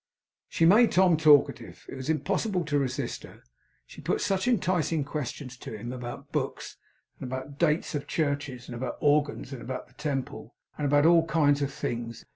She 0.49 0.65
made 0.65 0.91
Tom 0.91 1.15
talkative. 1.15 1.85
It 1.87 1.93
was 1.93 2.09
impossible 2.09 2.65
to 2.65 2.79
resist 2.79 3.21
her. 3.21 3.43
She 3.85 4.01
put 4.01 4.19
such 4.19 4.47
enticing 4.47 5.03
questions 5.03 5.55
to 5.57 5.77
him; 5.77 5.93
about 5.93 6.31
books, 6.31 6.77
and 7.19 7.27
about 7.31 7.59
dates 7.59 7.93
of 7.93 8.07
churches, 8.07 8.67
and 8.67 8.73
about 8.73 8.97
organs 8.99 9.53
and 9.53 9.61
about 9.61 9.87
the 9.89 9.93
Temple, 9.93 10.55
and 10.75 10.87
about 10.87 11.05
all 11.05 11.27
kinds 11.27 11.61
of 11.61 11.71
things. 11.71 12.25